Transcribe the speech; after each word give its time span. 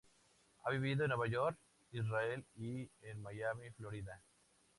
Ha 0.63 0.71
vivido 0.71 1.03
en 1.03 1.09
Nueva 1.09 1.27
York, 1.27 1.59
Israel 1.91 2.43
y 2.57 2.89
en 3.03 3.21
Miami, 3.21 3.69
Florida. 3.77 4.19